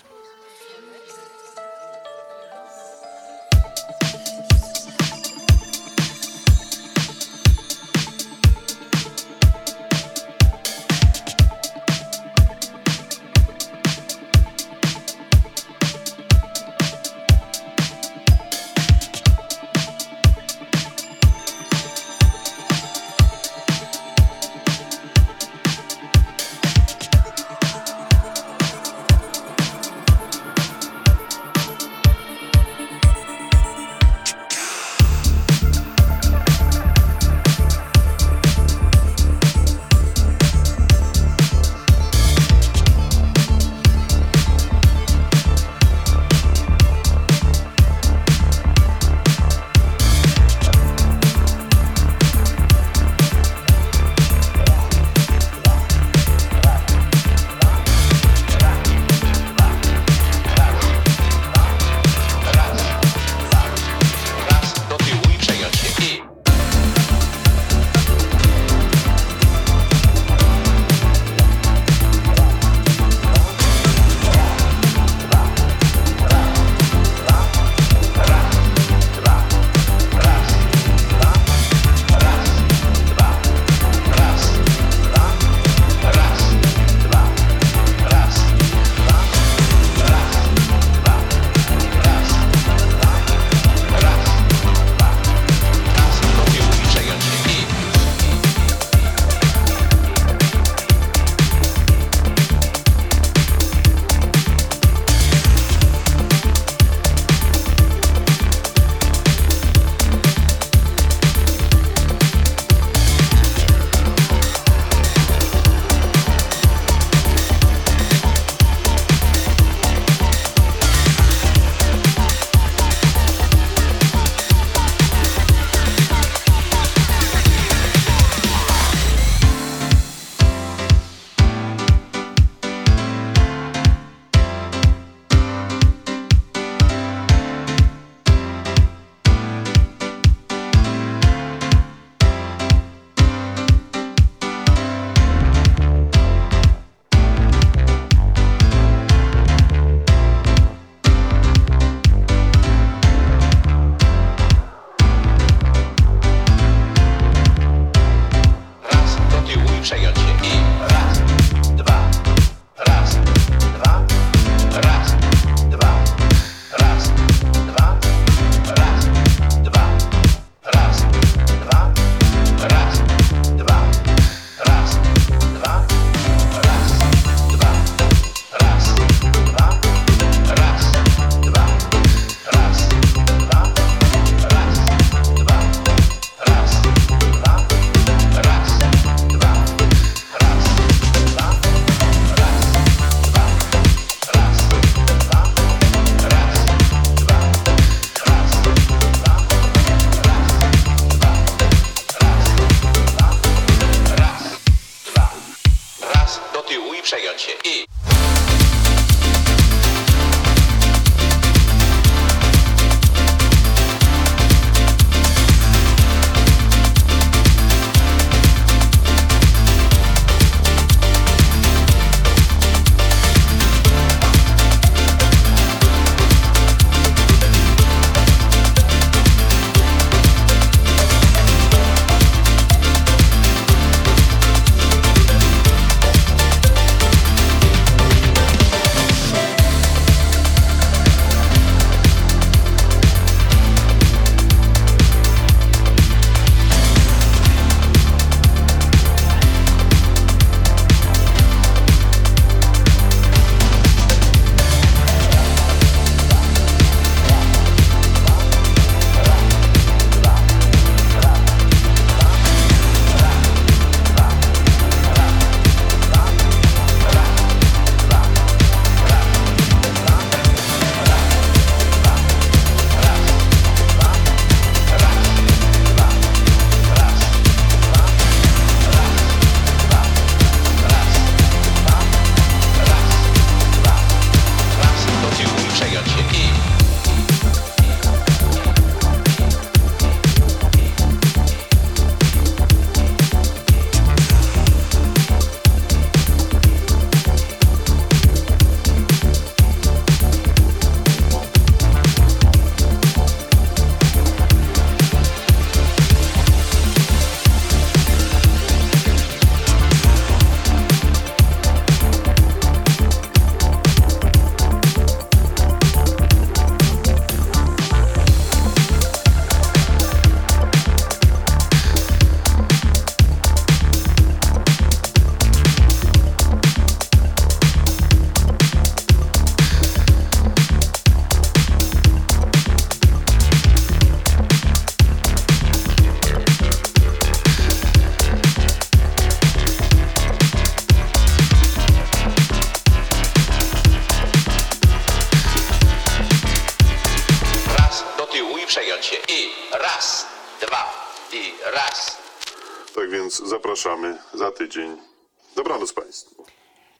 Dobranoc 355.63 355.93
Państwu. 355.93 356.43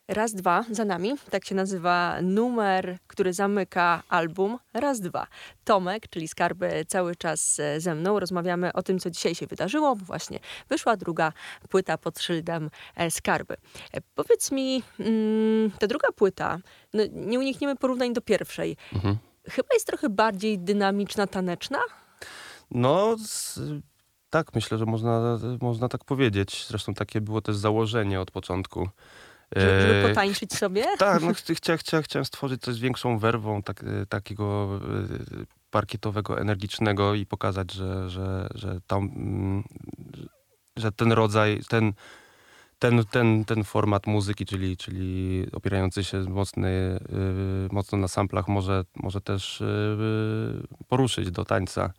Raz, 0.08 0.34
dwa 0.34 0.66
za 0.72 0.86
nami. 0.86 1.14
Tak 1.30 1.46
się 1.46 1.56
nazywa 1.56 2.22
numer, 2.22 2.98
który 3.08 3.34
zamyka 3.34 4.04
album. 4.10 4.58
Raz, 4.74 5.00
dwa. 5.00 5.28
Tomek, 5.64 6.08
czyli 6.10 6.28
skarby, 6.28 6.86
cały 6.88 7.16
czas 7.16 7.60
e, 7.60 7.80
ze 7.80 7.96
mną. 7.96 8.20
Rozmawiamy 8.20 8.74
o 8.74 8.84
tym, 8.84 9.00
co 9.00 9.10
dzisiaj 9.10 9.36
się 9.36 9.48
wydarzyło. 9.48 9.96
bo 9.96 10.06
Właśnie 10.06 10.40
wyszła 10.70 10.98
druga 10.98 11.34
płyta 11.70 11.98
pod 11.98 12.20
szyldem 12.20 12.70
e, 12.96 13.12
skarby. 13.12 13.56
E, 13.94 14.02
Powiedz 14.16 14.52
mi, 14.52 14.84
mm, 15.00 15.72
ta 15.80 15.88
druga 15.88 16.12
płyta, 16.12 16.58
no, 16.94 17.04
nie 17.12 17.40
unikniemy 17.40 17.76
porównań 17.76 18.14
do 18.14 18.22
pierwszej. 18.22 18.78
Chyba 19.50 19.70
jest 19.74 19.88
trochę 19.88 20.10
bardziej 20.10 20.60
dynamiczna, 20.60 21.28
taneczna? 21.28 21.80
No, 22.72 23.18
z, 23.18 23.60
tak, 24.32 24.56
myślę, 24.56 24.78
że 24.78 24.86
można, 24.86 25.40
można 25.62 25.90
tak 25.90 26.06
powiedzieć. 26.06 26.66
Zresztą 26.68 26.94
takie 26.94 27.22
było 27.22 27.42
też 27.42 27.56
założenie 27.56 28.22
od 28.22 28.32
początku. 28.32 28.90
Żeby, 29.56 29.82
żeby 29.82 29.94
E, 29.94 30.10
potańczyć 30.10 30.54
sobie? 30.54 30.86
Tak, 30.98 31.22
no, 31.22 31.34
chcia, 31.34 31.54
chcia, 31.56 31.78
chcia, 31.78 32.02
chciałem 32.02 32.26
stworzyć 32.26 32.62
coś 32.62 32.76
z 32.76 32.80
większą 32.80 33.20
werwą, 33.20 33.64
tak, 33.64 33.84
e, 33.84 34.06
takiego 34.06 34.80
e, 34.84 35.46
parkietowego, 35.72 36.40
energicznego 36.40 37.16
i 37.16 37.26
pokazać, 37.26 37.72
że, 37.72 38.10
że, 38.10 38.50
że 38.56 38.80
tam, 38.88 39.04
mm, 39.04 39.64
że 40.78 40.92
ten 40.92 41.12
rodzaj, 41.12 41.62
ten, 41.70 41.94
ten, 42.80 43.06
ten, 43.06 43.46
ten 43.46 43.64
format 43.64 44.08
muzyki, 44.08 44.46
czyli, 44.46 44.78
czyli 44.78 45.46
opierający 45.52 46.04
się 46.04 46.20
mocny, 46.20 47.00
mocno 47.72 47.98
na 47.98 48.08
samplach, 48.08 48.48
może, 48.48 48.84
może 48.96 49.22
też 49.22 49.64
poruszyć 50.88 51.32
do 51.32 51.46
tańca. 51.46 51.94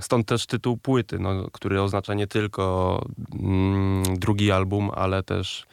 Stąd 0.00 0.26
też 0.26 0.46
tytuł 0.46 0.76
płyty, 0.76 1.18
no, 1.18 1.50
który 1.52 1.82
oznacza 1.82 2.14
nie 2.14 2.26
tylko 2.26 3.04
mm, 3.40 4.18
drugi 4.18 4.52
album, 4.52 4.90
ale 4.94 5.22
też 5.22 5.66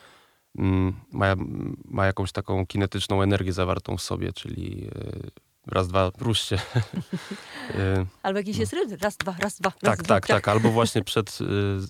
mm, 0.58 0.94
ma, 1.12 1.36
ma 1.86 2.06
jakąś 2.06 2.32
taką 2.32 2.66
kinetyczną 2.66 3.22
energię 3.22 3.54
zawartą 3.54 3.98
w 3.98 4.02
sobie, 4.02 4.34
czyli 4.34 4.88
y, 4.88 5.32
raz, 5.68 5.88
dwa, 5.88 6.12
ruszcie. 6.20 6.60
Y, 7.76 8.06
Albo 8.24 8.40
jakiś 8.40 8.58
jest 8.58 8.74
rytm? 8.74 8.98
Raz, 9.02 9.18
dwa, 9.18 9.36
raz, 9.40 9.60
dwa. 9.60 9.70
Raz, 9.70 9.80
tak, 9.82 10.04
dwa, 10.04 10.16
tak, 10.16 10.28
tak. 10.28 10.48
Albo 10.48 10.70
właśnie 10.70 11.04
przed, 11.10 11.42
y, 11.42 11.46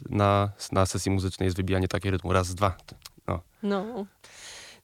na, 0.09 0.49
na 0.71 0.85
sesji 0.85 1.11
muzycznej 1.11 1.47
jest 1.47 1.57
wybijanie 1.57 1.87
takiego 1.87 2.11
rytmu. 2.11 2.33
Raz, 2.33 2.55
dwa. 2.55 2.77
No. 3.27 3.41
No. 3.63 4.05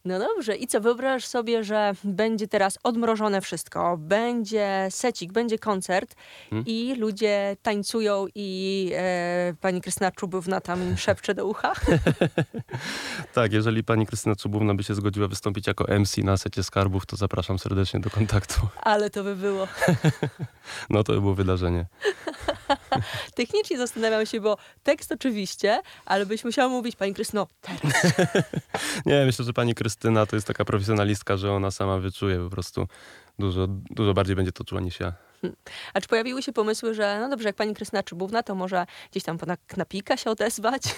No 0.06 0.18
dobrze, 0.18 0.56
i 0.56 0.66
co, 0.66 0.80
wyobrażasz 0.80 1.26
sobie, 1.26 1.64
że 1.64 1.92
będzie 2.04 2.48
teraz 2.48 2.78
odmrożone 2.82 3.40
wszystko, 3.40 3.96
będzie 3.98 4.86
secik, 4.90 5.32
będzie 5.32 5.58
koncert 5.58 6.14
Hmm? 6.50 6.64
i 6.66 6.94
ludzie 6.94 7.56
tańcują 7.62 8.26
i 8.34 8.90
e, 8.94 9.54
pani 9.60 9.80
Krystyna 9.80 10.10
Czubówna 10.10 10.60
tam 10.60 10.82
im 10.82 10.96
szepcze 10.96 11.34
do 11.34 11.46
ucha? 11.46 11.72
Tak, 13.32 13.52
jeżeli 13.52 13.84
pani 13.84 14.06
Krystyna 14.06 14.36
Czubówna 14.36 14.74
by 14.74 14.82
się 14.82 14.94
zgodziła 14.94 15.28
wystąpić 15.28 15.66
jako 15.66 15.84
MC 15.98 16.16
na 16.18 16.36
secie 16.36 16.62
skarbów, 16.62 17.06
to 17.06 17.16
zapraszam 17.16 17.58
serdecznie 17.58 18.00
do 18.00 18.10
kontaktu. 18.10 18.60
Ale 18.82 19.10
to 19.10 19.24
by 19.24 19.36
było. 19.36 19.68
No 20.90 21.04
to 21.04 21.12
by 21.12 21.20
było 21.20 21.34
wydarzenie. 21.34 21.86
Technicznie 23.34 23.78
zastanawiam 23.78 24.26
się, 24.26 24.40
bo 24.40 24.56
tekst 24.82 25.12
oczywiście, 25.12 25.82
ale 26.04 26.26
byś 26.26 26.44
musiała 26.44 26.68
mówić, 26.68 26.96
pani 26.96 27.14
Krystyno, 27.14 27.46
teraz. 27.60 28.12
Nie, 29.06 29.24
myślę, 29.24 29.44
że 29.44 29.52
pani 29.52 29.74
Krystyna 29.74 29.93
to 30.28 30.36
jest 30.36 30.46
taka 30.46 30.64
profesjonalistka, 30.64 31.36
że 31.36 31.52
ona 31.52 31.70
sama 31.70 31.98
wyczuje 31.98 32.38
po 32.38 32.50
prostu 32.50 32.86
dużo, 33.38 33.66
dużo 33.68 34.14
bardziej 34.14 34.36
będzie 34.36 34.52
to 34.52 34.64
czuła 34.64 34.80
niż 34.80 35.00
ja. 35.00 35.12
A 35.94 36.00
czy 36.00 36.08
pojawiły 36.08 36.42
się 36.42 36.52
pomysły, 36.52 36.94
że 36.94 37.18
no 37.20 37.28
dobrze, 37.28 37.48
jak 37.48 37.56
pani 37.56 37.74
Krystyna 37.74 38.02
Czubówna, 38.02 38.42
to 38.42 38.54
może 38.54 38.86
gdzieś 39.10 39.22
tam 39.22 39.38
na 39.46 39.56
knapika 39.56 40.16
się 40.16 40.30
odezwać? 40.30 40.82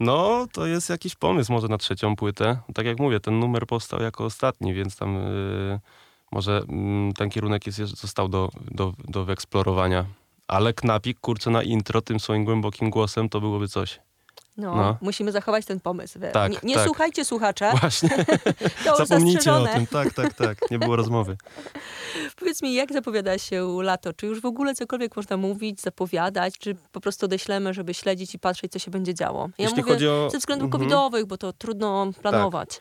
No, 0.00 0.46
to 0.52 0.66
jest 0.66 0.90
jakiś 0.90 1.14
pomysł 1.14 1.52
może 1.52 1.68
na 1.68 1.78
trzecią 1.78 2.16
płytę. 2.16 2.58
Tak 2.74 2.86
jak 2.86 2.98
mówię, 2.98 3.20
ten 3.20 3.38
numer 3.38 3.66
powstał 3.66 4.02
jako 4.02 4.24
ostatni, 4.24 4.74
więc 4.74 4.96
tam 4.96 5.14
yy, 5.14 5.80
może 6.32 6.62
mm, 6.68 7.12
ten 7.12 7.30
kierunek 7.30 7.66
jest, 7.66 7.78
został 7.78 8.28
do, 8.28 8.50
do, 8.70 8.92
do 9.08 9.24
wyeksplorowania. 9.24 10.04
Ale 10.48 10.74
knapik, 10.74 11.20
kurczę, 11.20 11.50
na 11.50 11.62
intro 11.62 12.02
tym 12.02 12.20
swoim 12.20 12.44
głębokim 12.44 12.90
głosem 12.90 13.28
to 13.28 13.40
byłoby 13.40 13.68
coś. 13.68 14.00
No, 14.58 14.74
No. 14.76 14.96
musimy 15.00 15.32
zachować 15.32 15.64
ten 15.64 15.80
pomysł. 15.80 16.18
Tak, 16.32 16.52
nie 16.52 16.58
nie 16.62 16.74
tak. 16.74 16.84
słuchajcie 16.84 17.24
słuchacze, 17.24 17.72
Właśnie, 17.80 18.10
to 18.84 19.06
zapomnijcie 19.06 19.52
o 19.52 19.66
tym. 19.66 19.86
Tak, 19.86 20.14
tak, 20.14 20.34
tak. 20.34 20.70
Nie 20.70 20.78
było 20.78 20.96
rozmowy. 20.96 21.36
Powiedz 22.38 22.62
mi, 22.62 22.74
jak 22.74 22.92
zapowiada 22.92 23.38
się 23.38 23.78
lato? 23.82 24.12
Czy 24.12 24.26
już 24.26 24.40
w 24.40 24.44
ogóle 24.46 24.74
cokolwiek 24.74 25.16
można 25.16 25.36
mówić, 25.36 25.80
zapowiadać, 25.80 26.58
czy 26.58 26.76
po 26.92 27.00
prostu 27.00 27.26
odeślemy, 27.26 27.74
żeby 27.74 27.94
śledzić 27.94 28.34
i 28.34 28.38
patrzeć, 28.38 28.72
co 28.72 28.78
się 28.78 28.90
będzie 28.90 29.14
działo? 29.14 29.48
Ja 29.58 29.64
Jeśli 29.68 29.82
mówię 29.84 30.12
o- 30.12 30.30
ze 30.30 30.38
względów 30.38 30.64
Mhm. 30.66 30.82
covidowych, 30.82 31.26
bo 31.26 31.38
to 31.38 31.52
trudno 31.52 32.10
planować. 32.22 32.80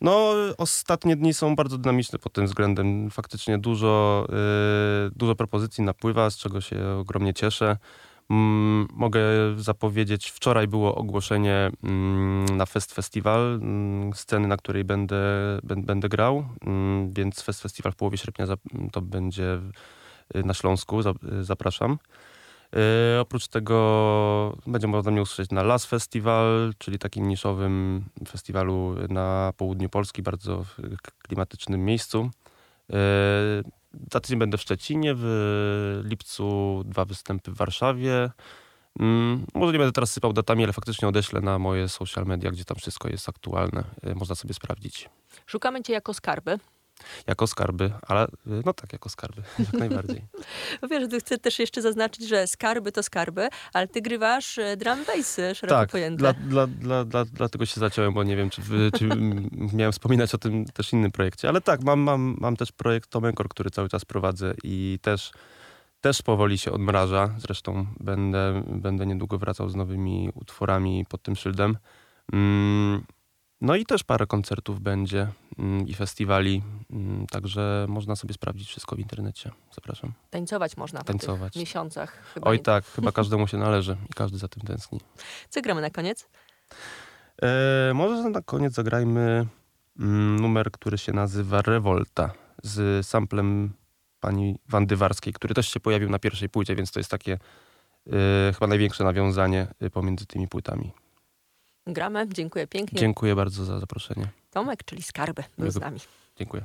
No, 0.00 0.32
ostatnie 0.58 1.16
dni 1.16 1.34
są 1.34 1.56
bardzo 1.56 1.78
dynamiczne 1.78 2.18
pod 2.18 2.32
tym 2.32 2.46
względem. 2.46 3.10
Faktycznie 3.10 3.58
dużo, 3.58 4.26
y, 5.08 5.10
dużo 5.16 5.34
propozycji 5.34 5.84
napływa, 5.84 6.30
z 6.30 6.36
czego 6.36 6.60
się 6.60 6.88
ogromnie 7.00 7.34
cieszę. 7.34 7.76
Mm, 8.30 8.88
mogę 8.92 9.20
zapowiedzieć, 9.56 10.30
wczoraj 10.30 10.68
było 10.68 10.94
ogłoszenie 10.94 11.70
mm, 11.82 12.44
na 12.56 12.66
Fest 12.66 12.94
Festival, 12.94 13.58
mm, 13.62 14.14
sceny, 14.14 14.48
na 14.48 14.56
której 14.56 14.84
będę, 14.84 15.16
bę- 15.64 15.84
będę 15.84 16.08
grał, 16.08 16.44
więc 17.10 17.42
Fest 17.42 17.62
Festival 17.62 17.92
w 17.92 17.96
połowie 17.96 18.18
sierpnia 18.18 18.46
to 18.92 19.00
będzie 19.00 19.60
y, 20.36 20.42
na 20.44 20.54
Śląsku, 20.54 21.00
y, 21.00 21.04
zapraszam. 21.44 21.98
Y, 23.16 23.20
oprócz 23.20 23.48
tego 23.48 24.56
będzie 24.66 24.86
można 24.86 25.10
mnie 25.10 25.22
usłyszeć 25.22 25.50
na 25.50 25.62
Las 25.62 25.86
Festival, 25.86 26.72
czyli 26.78 26.98
takim 26.98 27.28
niszowym 27.28 28.04
festiwalu 28.28 28.94
na 29.08 29.52
południu 29.56 29.88
Polski, 29.88 30.22
bardzo 30.22 30.64
klimatycznym 31.22 31.84
miejscu. 31.84 32.30
Za 34.12 34.20
tydzień 34.20 34.38
będę 34.38 34.58
w 34.58 34.62
Szczecinie, 34.62 35.14
w 35.16 36.00
lipcu 36.04 36.82
dwa 36.86 37.04
występy 37.04 37.50
w 37.50 37.56
Warszawie. 37.56 38.30
Mm, 39.00 39.46
może 39.54 39.72
nie 39.72 39.78
będę 39.78 39.92
teraz 39.92 40.12
sypał 40.12 40.32
datami, 40.32 40.64
ale 40.64 40.72
faktycznie 40.72 41.08
odeślę 41.08 41.40
na 41.40 41.58
moje 41.58 41.88
social 41.88 42.24
media, 42.24 42.50
gdzie 42.50 42.64
tam 42.64 42.76
wszystko 42.76 43.08
jest 43.08 43.28
aktualne. 43.28 43.84
Y, 44.06 44.14
można 44.14 44.34
sobie 44.34 44.54
sprawdzić. 44.54 45.08
Szukamy 45.46 45.82
cię 45.82 45.92
jako 45.92 46.14
skarby. 46.14 46.58
Jako 47.26 47.46
skarby, 47.46 47.92
ale 48.08 48.24
y, 48.26 48.30
no 48.64 48.72
tak, 48.72 48.92
jako 48.92 49.08
skarby, 49.08 49.42
jak 49.58 49.72
najbardziej. 49.72 50.24
No 50.82 50.88
wiesz, 50.88 51.08
chcę 51.20 51.38
też 51.38 51.58
jeszcze 51.58 51.82
zaznaczyć, 51.82 52.28
że 52.28 52.46
skarby 52.46 52.92
to 52.92 53.02
skarby, 53.02 53.48
ale 53.72 53.88
ty 53.88 54.02
grywasz 54.02 54.58
e, 54.58 54.76
drum 54.76 55.04
bassy 55.04 55.54
szeroko 55.54 55.80
tak, 55.80 55.90
pojęte. 55.90 56.18
dla, 56.18 56.32
dla, 56.32 56.66
dla, 56.66 57.04
dla, 57.04 57.24
dlatego 57.24 57.66
się 57.66 57.80
zaciąłem, 57.80 58.14
bo 58.14 58.24
nie 58.24 58.36
wiem, 58.36 58.50
czy, 58.50 58.62
czy 58.98 59.08
miałem 59.78 59.92
wspominać 59.92 60.34
o 60.34 60.38
tym 60.38 60.64
też 60.64 60.92
innym 60.92 61.12
projekcie. 61.12 61.48
Ale 61.48 61.60
tak, 61.60 61.82
mam, 61.82 62.00
mam, 62.00 62.36
mam 62.40 62.56
też 62.56 62.72
projekt 62.72 63.10
Tomenkor, 63.10 63.48
który 63.48 63.70
cały 63.70 63.88
czas 63.88 64.04
prowadzę 64.04 64.54
i 64.64 64.98
też, 65.02 65.32
też 66.00 66.22
powoli 66.22 66.58
się 66.58 66.72
odmraża. 66.72 67.34
Zresztą 67.38 67.86
będę, 68.00 68.62
będę 68.66 69.06
niedługo 69.06 69.38
wracał 69.38 69.68
z 69.68 69.76
nowymi 69.76 70.30
utworami 70.34 71.04
pod 71.08 71.22
tym 71.22 71.36
szyldem. 71.36 71.76
Mm, 72.32 73.04
no 73.60 73.76
i 73.76 73.86
też 73.86 74.04
parę 74.04 74.26
koncertów 74.26 74.80
będzie 74.80 75.28
mm, 75.58 75.88
i 75.88 75.94
festiwali, 75.94 76.62
mm, 76.90 77.26
także 77.26 77.86
można 77.88 78.16
sobie 78.16 78.34
sprawdzić 78.34 78.68
wszystko 78.68 78.96
w 78.96 78.98
internecie. 78.98 79.50
Zapraszam. 79.74 80.12
Tańcować 80.30 80.76
można 80.76 81.02
Tańcować. 81.02 81.52
tych 81.52 81.60
miesiącach. 81.60 82.34
Oj 82.42 82.56
nie- 82.56 82.62
tak, 82.62 82.84
chyba 82.96 83.12
każdemu 83.12 83.46
się 83.46 83.56
należy 83.58 83.96
i 84.10 84.12
każdy 84.14 84.38
za 84.38 84.48
tym 84.48 84.62
tęskni. 84.62 85.00
Co 85.48 85.62
gramy 85.62 85.80
na 85.80 85.90
koniec? 85.90 86.28
E, 87.42 87.94
może 87.94 88.30
na 88.30 88.42
koniec 88.42 88.74
zagrajmy 88.74 89.46
mm, 89.98 90.40
numer, 90.40 90.70
który 90.70 90.98
się 90.98 91.12
nazywa 91.12 91.62
Revolta 91.62 92.30
z 92.62 93.06
samplem 93.06 93.72
pani 94.20 94.58
Wandy 94.68 94.96
Warskiej, 94.96 95.32
który 95.32 95.54
też 95.54 95.68
się 95.68 95.80
pojawił 95.80 96.10
na 96.10 96.18
pierwszej 96.18 96.48
płycie, 96.48 96.76
więc 96.76 96.92
to 96.92 97.00
jest 97.00 97.10
takie 97.10 97.32
e, 97.32 98.52
chyba 98.52 98.66
największe 98.66 99.04
nawiązanie 99.04 99.66
e, 99.80 99.90
pomiędzy 99.90 100.26
tymi 100.26 100.48
płytami. 100.48 100.92
Gramy. 101.88 102.28
Dziękuję 102.28 102.66
pięknie. 102.66 103.00
Dziękuję 103.00 103.34
bardzo 103.34 103.64
za 103.64 103.78
zaproszenie. 103.78 104.28
Tomek, 104.50 104.84
czyli 104.84 105.02
skarby, 105.02 105.44
był 105.58 105.70
z 105.70 105.74
Dziękuję. 105.74 105.90
nami. 105.90 106.00
Dziękuję. 106.36 106.64